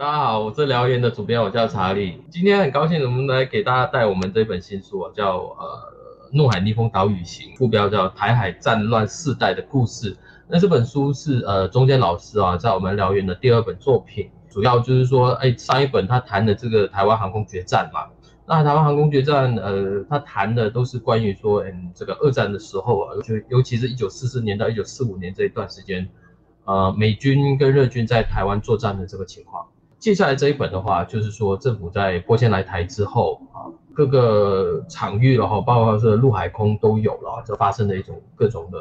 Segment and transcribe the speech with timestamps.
[0.00, 2.22] 大家好，我是聊言的主编，我叫查理。
[2.30, 5.92] 今天很高兴我们来给大家带我们这本新书啊，叫呃
[6.36, 10.14] 《怒海逆风岛屿行》，副标叫《台海战乱世代的故事》。
[10.46, 18.06] 那这本书是呃中间老师啊，在我们聊言的第二本作品，主要就是说，哎，上一本他谈的这个台湾航空决战嘛。
[18.46, 26.08] 那台湾航空决战，呃，他谈的都是关于说，嗯，这个二战的时候啊，就尤其是一九四四年到一九四五年这一段时间，
[26.66, 29.66] 呃，美军跟日军在台湾作战的这个情况。
[29.98, 38.78] 接下来这一本的话，就是说政府在拨迁来台之后啊，各个场域然后包括是陆海空都有了，就发生的一种各种的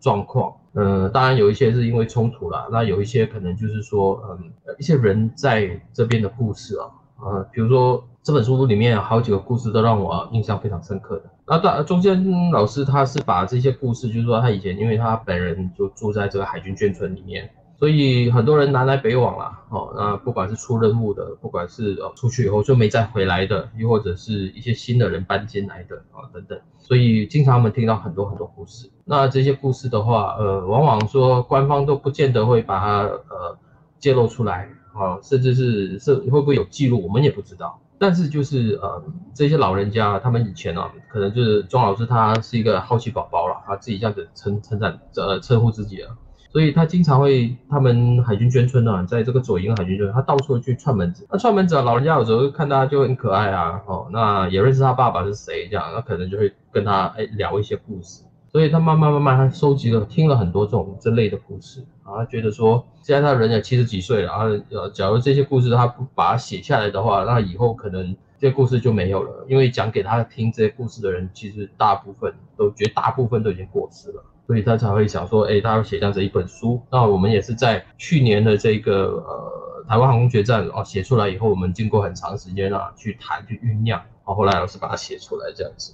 [0.00, 0.52] 状况。
[0.74, 6.90] 嗯，当然有一些是因为冲突了，那有一些可能就是说，嗯，一些人在这边的故事啊。
[7.20, 11.24] 呃，比如说这本书里面好几个故事都让我印象非常深刻的。
[11.46, 19.62] 那大中间老师他是把这些故事，就是说他以前因为他本人就住在这个海军眷村里面，所以很多人南来北往啦。
[19.70, 28.90] 哦，那不管是出任务的，不管是呃出去以后就没再回来的，又或者是一些新的人搬进来的啊等等，所以经常我们听到很多很多故事。
[29.04, 33.58] 那这些故事的话，呃，往往说官方都不见得会把它呃
[33.98, 34.68] 揭露出来。
[34.94, 37.80] 啊，甚至是是会不会有记录，我们也不知道。
[38.00, 39.00] 但是就是呃，
[39.32, 46.16] 这些老人家他们以前啊，可能就是庄老师他是一个好奇宝宝了，他自己这样子称称赞呃称呼自己了，
[46.50, 51.26] 所以他经常会他们海军眷村呢，在这个左营海军眷，他到处去串门子。
[51.30, 58.24] 那串门子啊，老人家有时候看他就很可爱啊，哦，那也认识他爸爸是谁这样，那可能就会跟他哎聊一些故事。
[58.50, 76.80] 所以他慢慢慢慢，他收集了听了很多这种这类的故事啊，他觉得说，现在他人也七十几岁了啊，呃，假如这些故事他不把它写下来的话，那以后可能这些故事就没有了，因为讲给他听这些故事的人，其实大部分都绝大部分都已经过世了，所以他才会想说，哎，他要写这样子一本书。
[76.90, 85.92] 那我们也是在去年的这个呃台湾航空决战哦写出来以后，我们经过很长时间啊去谈去酝酿，然后来老师把它写出来这样子。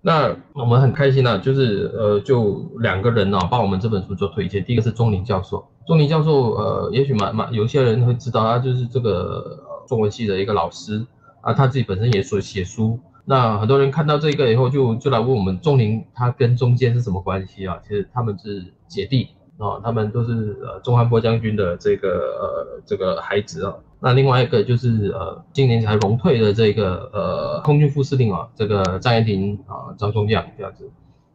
[0.00, 4.64] 那我们很开心啊，就是呃，就两个人呢，帮我们这本书做推荐。
[4.64, 11.04] 第一个是钟林教授，钟林教授，呃，也许蛮蛮有些人会知道，他就是这个中文系的一个老师
[11.42, 12.98] 啊，他自己本身也所写书。
[13.26, 17.78] 那很多人看到这个以后，就就来问我们钟林他跟中间是什么关系啊？
[17.82, 19.28] 其实他们是姐弟。
[19.58, 23.74] 啊，他们都是呃钟汉波将军的这个呃这个孩子啊。
[24.00, 30.90] 那另外一个就是呃今年才荣退的这个呃空军副司令啊，这个张延廷啊张中将这样子。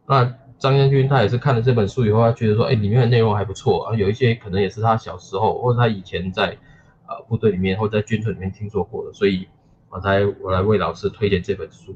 [0.06, 0.24] 那
[0.60, 6.56] 张将军他也是看了这本书以后，他觉得说，哎，里面的内容还不错啊，有一些可能也是他小时候或者他以前在
[7.08, 9.48] 呃部队里面或者在军村里面听说过的，所以
[9.92, 11.96] 我才我来为老师推荐这本书。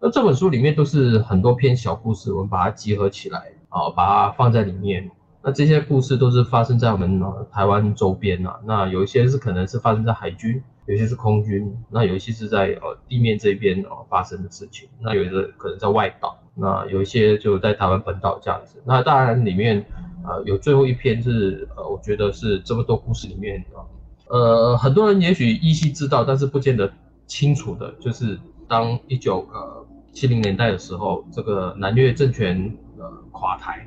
[0.00, 5.10] 那这本书里面都是很多篇小故事，我们把它集合起来啊，把它放在里面。
[5.42, 7.22] 那这些故事都是发生在我们
[7.52, 18.82] 台湾周边呐，那有一些是可能是发生在海军，有些是空军，那有一些是在呃地面这边哦发生的事情，那有的可能在外岛，那有一些就在台湾本岛这样子。
[18.86, 19.84] 那当然里面
[20.26, 23.84] 呃有最后一篇是呃我觉得是这么多故事里面啊，
[24.30, 26.90] 呃很多人也许依稀知道，但是不见得
[27.26, 33.86] 清楚的，就是当一九呃七零年代的时候，这个南越政权呃垮台。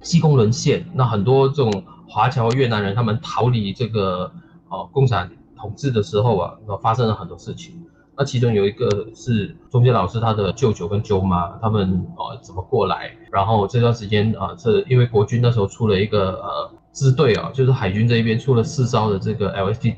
[0.00, 4.30] 西贡沦陷，那很多这种华侨越南人，他们逃离这个
[4.68, 7.80] 呃共产统治的时候啊，那发生了很多事情。
[8.14, 13.16] 那其中有一个是中间老师他的舅舅跟舅妈，他们呃怎么过来？
[13.32, 19.96] 然后这段时间啊，是因为国军那时候出了一个呃支队啊，就是海军这一边出了四艘的这个 LSD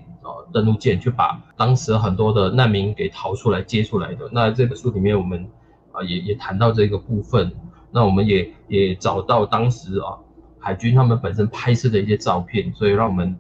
[0.57, 4.27] 登陆舰，去把当时很多的难民给逃出来接出来的。
[4.33, 5.47] 那这本书里面我们
[5.93, 7.53] 啊也也谈到这个部分。
[7.93, 10.17] 那我们也也找到当时啊
[10.59, 13.39] 海军他们本身拍摄的一些照片，所以让我们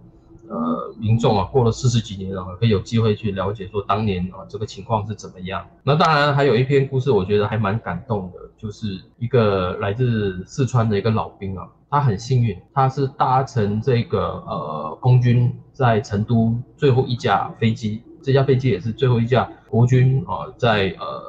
[0.48, 5.66] 呃民众啊过了四十几年了，可以有机会去了解说当年啊这个情况是怎么样。
[5.82, 21.22] 那当然还有一篇故事，我觉得还蛮感动的，就是一个来自四川的一个老兵啊，他很幸运，他是搭乘这个呃空军在成都最后一架飞机，这架飞机也是最后一架国军啊在呃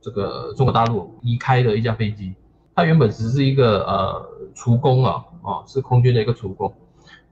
[0.00, 2.32] 这个中国大陆离开的一架飞机。
[2.76, 4.24] 他原本只是一个呃
[4.54, 6.72] 厨工啊，哦，是空军的一个厨工。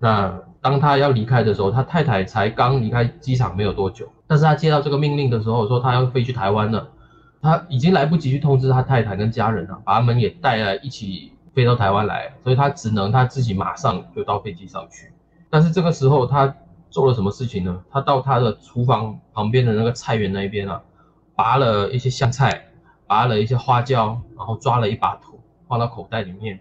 [0.01, 6.89] 那当他要离开的时候，他太太才刚离开机场没有多久，但是他接到这个命令的时候，说他要飞去台湾了，
[7.41, 15.13] 他已经来不及去通知他太太跟家人了，把他们也带来一起飞到台湾来，所以他只能他自己马上就到飞机上去。
[15.51, 16.57] 但是这个时候他
[16.89, 17.85] 做了什么事情呢？
[17.91, 20.81] 他到他的厨房旁边的那个菜园那边啊，
[21.35, 22.67] 拔了一些香菜。
[23.11, 26.61] 拔了一些花椒，然后抓了一把土放到口袋里面，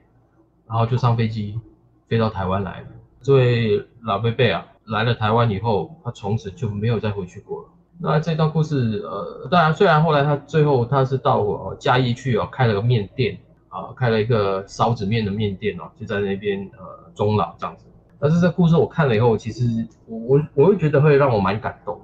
[0.67, 1.59] 然后就上飞机
[2.07, 2.87] 飞到台湾来了。
[3.21, 7.67] 这位老贝贝啊，来了台湾以后，他从此就没有再回去过了。
[7.99, 13.37] 那这段故事，呃，当然虽然后来他最后他是到呃嘉义去哦，开了个面店
[13.67, 17.85] 啊，开了一个烧子面的面店哦，就在那边呃终老这样子。
[18.19, 21.99] 但是这故事我看了以后，其实我我我会觉得会让我蛮感动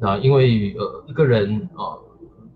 [0.00, 0.08] 的。
[0.08, 1.98] 啊，因为呃一个人啊，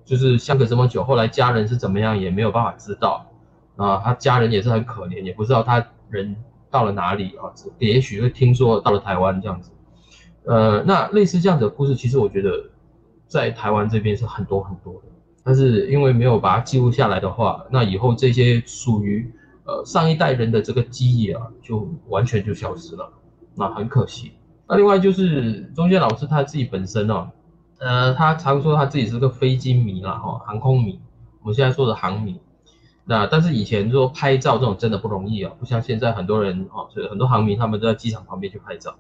[0.04, 3.24] 就是相隔这么久，后来家人是怎么样也没有办法知道。
[3.76, 6.34] 啊，他家人也是很可怜，也不知道他人
[6.68, 7.46] 到了哪里啊，
[7.78, 9.70] 也许会听说到了台湾这样子。
[10.44, 12.50] 呃，那类似这样的故事，其实我觉得
[13.28, 15.02] 在台湾这边是很多很多的，
[15.44, 19.30] 但是因为没有把它记录下来的话，那以后这些属于
[19.68, 23.12] 呃上一代人的这个记忆啊，就完全就消失了，
[23.54, 24.32] 那很可惜。
[24.66, 27.30] 那另外就是中间老师他自己本身哦，
[27.78, 30.98] 呃，他常说他自己是个飞机迷啦，哈，航空迷，
[31.42, 32.40] 我们现在说的航迷。
[33.04, 38.96] 那但是以前说拍照这种真的不容易啊，不像现在很多人哦，所以很多航迷他们都在机场旁边去拍照。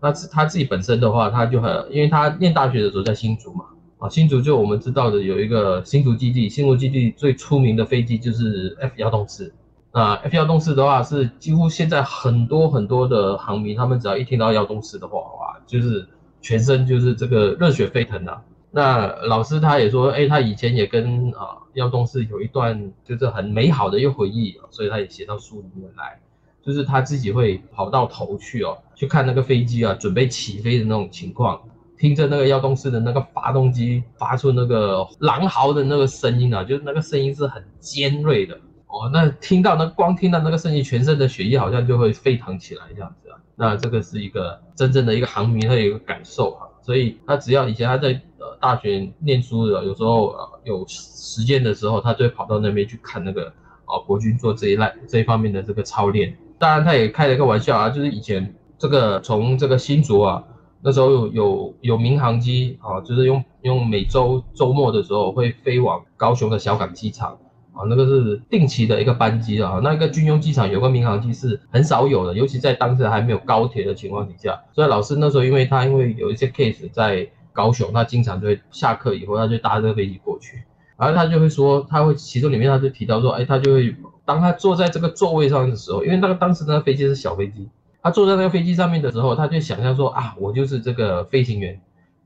[0.00, 3.64] 那是他自己本身的话，他就很，因为他念大学的时候在新竹嘛，
[3.98, 9.52] 啊，新竹就我们知道的有一个新竹基地，新竹基地最出名的飞机就是 F 幺洞四，
[9.94, 16.04] 那 F 幺洞四的话是几乎现在很多很多的航迷，他们只要一听到幺洞四的话，哇，就是
[16.40, 18.42] 全身就是这个热血沸腾啊。
[18.72, 26.18] 那老师他也说，哎，他以前也跟啊幺洞四有一段就是很美好的一个回忆，所以他也写到书里面来。
[26.60, 31.60] 就是他自己会跑到头去哦，去看那个飞机啊，准备起飞的那种情况，
[31.98, 38.58] 听着那个幺洞四的那个发动机发出那个狼嚎的那个声音啊，就是那个声音是很尖锐的
[38.98, 39.10] 哦。
[39.12, 43.38] 那听到那光听到那个声音，全身的血液好像就会沸腾起来这样子啊。
[43.56, 46.68] 那这个是一个真正的一个航迷的一个感受哈。
[46.82, 48.08] 所以他只要以前他在
[48.38, 53.46] 呃大学念书的，有时候呃有时间的时候，他就会跑到那边去看那个
[53.86, 56.36] 啊国军做这一类这一方面的这个操练。
[56.58, 60.44] 当然，他也开了一个玩笑啊，就是以前这个从这个新竹啊，
[60.82, 67.38] 那时候有有有民航机啊，就是用用每周周末的时候会飞往高雄的小港机场
[67.74, 69.80] 啊，那个是定期的一个班机啊。
[69.82, 74.62] 那个军用机场有个民航机是很少有的，尤其在当时还没有高铁的情况底下。
[74.72, 80.62] 所以老师那时候，因为他因为有一些 case 在高雄，他经常就会下课以后，他就搭这个飞机过去，
[80.96, 83.94] 然后他就会说，他会其中里面他就提到说，哎，他就会。
[84.26, 87.68] 当他坐在这个座位上的时候，因为那个当时那个飞机是小飞机，
[88.02, 91.78] 他坐在那个飞机上面的时候，他就想象说啊，我就是这个飞行员，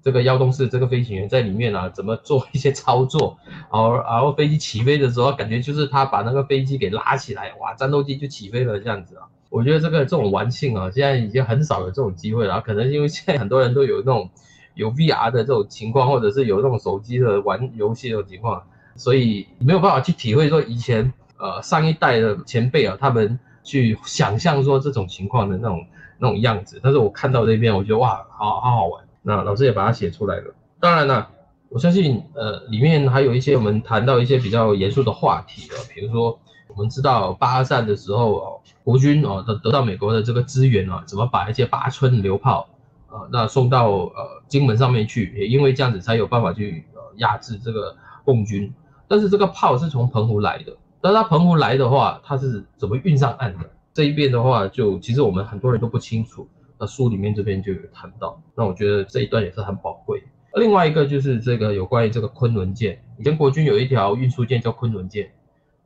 [0.03, 3.39] 这个幺洞四这个飞行员在里面啊，怎么做一些操作，
[3.73, 9.25] 然后然后飞机起飞的时候，感觉就是他把那个飞机给拉起来，哇，战斗机就起飞了这样子啊。
[9.50, 14.31] 我觉得这个这种玩性啊，现在已经很少有这种机会了，可能因为现在很多人都有那种
[14.75, 18.62] 有 VR 的这种情况，或者是有那种手机的玩游戏的情况，
[18.97, 21.12] 所以没有办法去体会说以前。
[21.41, 25.87] 呃，上一代的前辈啊，他们去想象说这种情况的那种
[26.19, 29.05] 那种样子，但是我看到这边，我觉得哇，好好好玩。
[29.29, 30.55] 那老师也把它写出来了。
[30.81, 31.29] 当然了，
[31.69, 36.39] 我相信呃，里面还有一些我们谈到一些比较严肃的话题啊，比如说
[36.69, 42.67] 我们知道八二战的时候哦，国军哦得得到美国的这个资源啊，怎么把一些八村榴炮
[43.09, 48.73] 啊那送到呃金门上面去，也因为这样子才有办法去呃压制这个共军。
[49.07, 50.75] 但是这个炮是从澎湖来的。
[51.01, 53.71] 但他澎湖来的话，它是怎么运上岸的？
[53.95, 56.49] 这一边的话，就其实我们很多人都不清楚。
[56.79, 60.23] 那书里面这边就有谈到，那我觉得这一段也是很宝贵。
[60.55, 65.31] 另外一个就是这个有关于这个昆仑舰，以前国军有一条运输舰叫昆仑舰。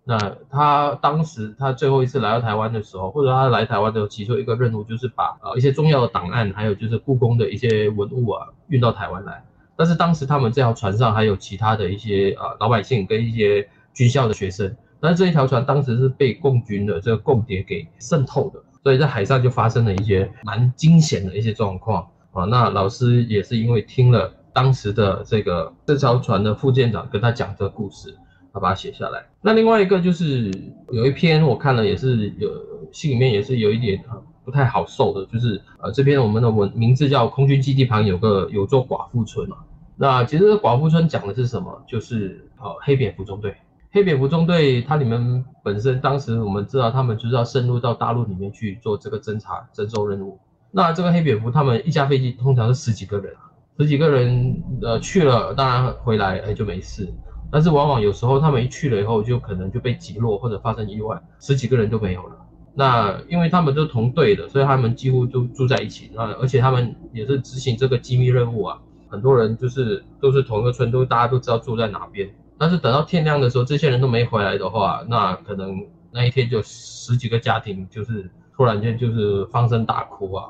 [0.04, 0.18] 那
[0.50, 9.44] 他当时他最后一次来到台湾的时候，或者他来台湾的时候，其中一个任务就是把呃一些重要的档案，还有就是故宫的一些文物啊运到台湾来。
[9.76, 14.74] 但是当时他们这条船上还有其他的一些啊老百姓跟一些军校的学生。
[15.00, 22.44] 但是这一条船当时是被共军的这个共谍给渗透的，所以在海上就发生了一些蛮惊险的一些状况啊。
[22.44, 28.16] 那老师也是因为听了当时的这个这条船的副舰长跟他讲这个故事，
[28.52, 29.24] 他把它写下来。
[29.40, 30.50] 那另外一个就是
[30.90, 32.50] 有一篇我看了也是有
[32.92, 34.02] 心里面也是有一点
[34.44, 39.58] 不太好受的，就是呃这篇我们的文名字叫空军基地旁有个有座寡妇村嘛。
[39.96, 41.84] 那其实寡妇村讲的是什么？
[41.86, 43.54] 就是呃黑蝙蝠中队。
[43.94, 50.40] 黑蝙蝠中队，它里面本身当时我们知道，他们就是要深入到大陆里面去做这个侦查侦收任务。
[50.70, 53.34] 那这个黑蝙蝠，他们一架飞机通常是十几个人，
[53.78, 57.06] 十几个人呃去了，当然回来哎就没事。
[57.50, 62.36] 但是往往有时候他们一去了以后，就可能就被击落或者发生意外，十几个人就没有了。
[62.74, 66.10] 那因为他们都同队的，所以他们几乎都住在一起。
[66.14, 68.78] 那而且他们也是执行这个机密任务啊，
[69.10, 72.26] 很多人就是都是同一个村，都大家都知道住在哪边。
[72.62, 80.44] 但是等到天亮的时候，这些人都没回来的话，那可能那一天就十几个家庭就是突然间就是放声大哭啊，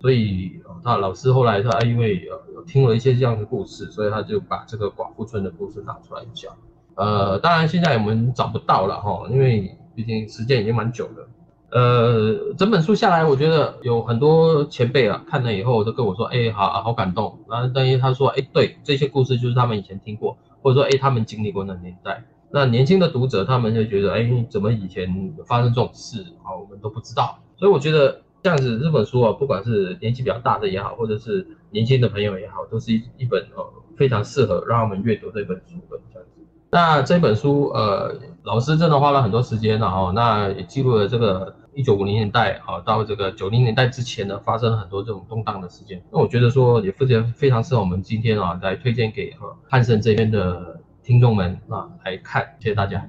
[0.00, 6.50] 所以他老师后来他因为有听了一些这样的故事，所以他就把这个寡妇村的故事拿出来讲。
[6.94, 11.28] 呃，当然现在我们找不到了哈，因为毕竟时间已经蛮久了。
[11.70, 17.40] 呃，整本书下来，我觉得有很多前辈啊看了以后都跟我说，哎，好好感动。
[17.46, 22.24] 然后等于他说，哎，对，这些故事就是他们以前听过，或者说，哎，他们经历过那年代。
[22.50, 27.38] 那年轻的读者他们就觉得，哎，怎么以前发生这种事啊，我们都不知道。
[27.56, 33.64] 所以我觉得这样子这本书啊，不管是年纪比较大的也好，或者是年轻的朋友也好，都是一一本呃
[33.96, 36.37] 非常适合让他们阅读的一本书的这样子。
[36.70, 41.54] 那这本书呃，老师真的花了很多时间了哈，那也记录了这个。
[41.74, 46.02] 一九五零年代啊，到这个九零年代之前呢，发生了很多这种动荡的事件。
[46.10, 49.32] 那我觉得说也非常非常适合我们今天啊来推荐给
[49.70, 52.56] 汉森这边的听众们啊来看。
[52.58, 53.06] 谢谢大家。